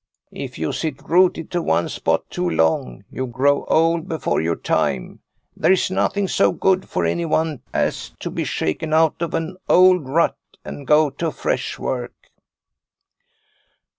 "If 0.31 0.57
you 0.57 0.71
sit 0.71 0.99
rooted 1.07 1.51
to 1.51 1.61
one 1.61 1.87
spot 1.87 2.27
too 2.31 2.49
long, 2.49 3.03
you 3.11 3.27
grow 3.27 3.65
old 3.65 4.07
before 4.09 4.41
your 4.41 4.55
time. 4.55 5.19
There 5.55 5.71
is 5.73 5.91
nothing 5.91 6.27
so 6.27 6.51
good 6.51 6.89
for 6.89 7.05
anyone 7.05 7.61
as 7.71 8.09
to 8.21 8.31
be 8.31 8.43
shaken 8.43 8.93
out 8.93 9.21
of 9.21 9.35
an 9.35 9.57
old 9.69 10.09
rut 10.09 10.35
and 10.65 10.87
go 10.87 11.11
to 11.11 11.29
fresh 11.29 11.77
work." 11.77 12.15